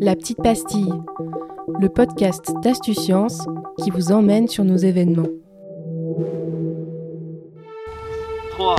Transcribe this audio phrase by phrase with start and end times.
[0.00, 0.92] La petite pastille,
[1.80, 3.46] le podcast d'Astucience
[3.82, 5.28] qui vous emmène sur nos événements.
[8.50, 8.76] 3,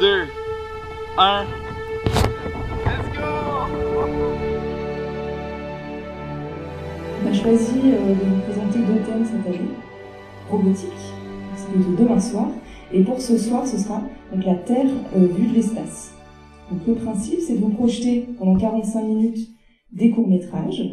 [0.00, 0.22] 2,
[1.18, 1.44] 1.
[2.84, 3.40] Let's go
[7.22, 9.70] On a choisi euh, de vous présenter deux thèmes cette année.
[10.50, 10.88] Robotique,
[11.56, 12.48] c'est plutôt demain soir.
[12.92, 14.02] Et pour ce soir, ce sera
[14.32, 14.86] donc la Terre
[15.16, 16.12] euh, vue de l'espace.
[16.70, 19.48] Donc le principe, c'est de vous projeter pendant 45 minutes
[19.92, 20.84] des courts-métrages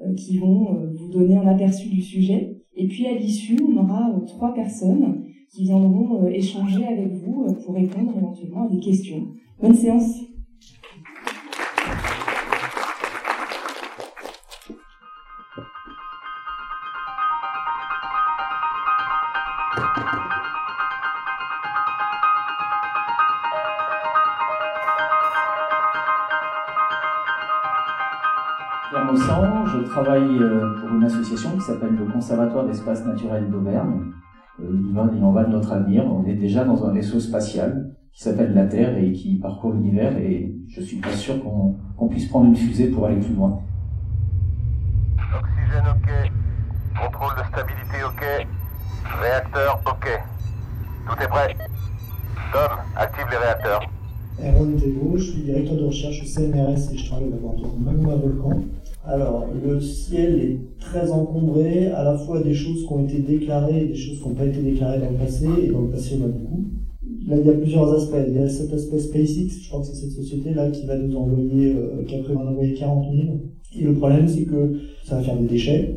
[0.00, 2.58] euh, qui vont euh, vous donner un aperçu du sujet.
[2.74, 7.74] Et puis à l'issue, on aura euh, trois personnes qui viendront échanger avec vous pour
[7.74, 9.28] répondre éventuellement à des questions.
[9.60, 10.20] Bonne séance
[28.90, 34.12] Pierre je travaille euh, pour une association qui s'appelle le Conservatoire d'espace naturel d'Auvergne.
[34.60, 36.04] Euh, Il en va de notre avenir.
[36.04, 40.16] On est déjà dans un vaisseau spatial qui s'appelle la Terre et qui parcourt l'univers
[40.16, 43.58] et je suis pas sûr qu'on qu'on puisse prendre une fusée pour aller plus loin.
[45.34, 46.32] Oxygène OK.
[47.00, 48.46] Contrôle de stabilité OK.
[49.20, 50.22] Réacteur OK.
[51.08, 51.56] Tout est prêt.
[52.52, 53.80] Tom, active les réacteurs.
[54.42, 54.76] Aaron
[55.16, 58.60] je suis directeur de recherche au CNRS et je travaille au laboratoire Magma Volcan.
[59.04, 63.84] Alors, le ciel est très encombré, à la fois des choses qui ont été déclarées
[63.84, 66.14] et des choses qui n'ont pas été déclarées dans le passé, et dans le passé,
[66.14, 66.64] il y en a beaucoup.
[67.28, 68.16] Là, il y a plusieurs aspects.
[68.28, 71.16] Il y a cet aspect SpaceX, je crois que c'est cette société-là qui va nous
[71.16, 73.26] envoyer, euh, qui a prévu d'en envoyer 40 000.
[73.78, 75.96] Et le problème, c'est que ça va faire des déchets.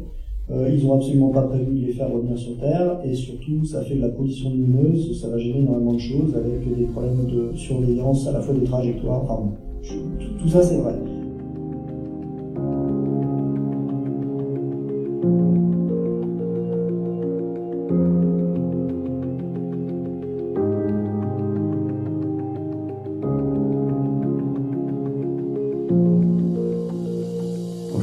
[0.52, 3.82] Euh, ils ont absolument pas prévu de les faire revenir sur Terre, et surtout, ça
[3.84, 7.56] fait de la pollution lumineuse, ça va générer énormément de choses, avec des problèmes de
[7.56, 9.52] surveillance, à la fois de trajectoire, enfin bon,
[9.84, 10.96] je- tout, tout ça c'est vrai.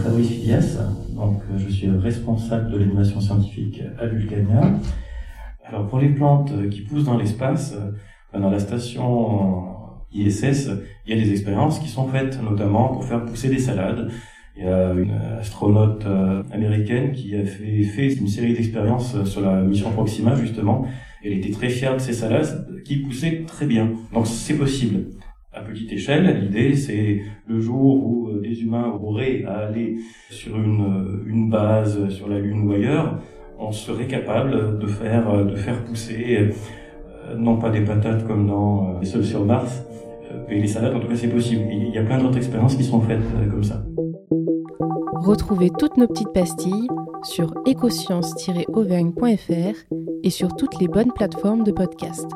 [0.02, 0.78] Fabrice Filias,
[1.56, 4.78] je suis responsable de l'animation scientifique à Vulcania.
[5.64, 9.64] Alors pour les plantes qui poussent dans l'espace, euh, dans la station
[10.12, 10.70] ISS,
[11.06, 14.10] il y a des expériences qui sont faites notamment pour faire pousser des salades.
[14.56, 19.40] Il y a une astronaute euh, américaine qui a fait, fait une série d'expériences sur
[19.40, 20.86] la mission Proxima justement.
[21.24, 23.90] Elle était très fière de ces salades qui poussaient très bien.
[24.12, 25.06] Donc c'est possible.
[25.56, 29.96] À petite échelle, l'idée c'est le jour où euh, des humains auraient à aller
[30.28, 33.18] sur une, euh, une base sur la Lune ou ailleurs,
[33.58, 36.50] on serait capable de faire, euh, de faire pousser,
[37.38, 39.82] non pas des patates comme dans Les Seuls sur Mars,
[40.30, 41.62] euh, mais les salades, en tout cas c'est possible.
[41.70, 43.82] Il y a plein d'autres expériences qui sont faites comme ça.
[45.14, 46.88] Retrouvez toutes nos petites pastilles
[47.22, 52.28] sur écosciences-auvergne.fr et sur toutes les bonnes plateformes de podcast.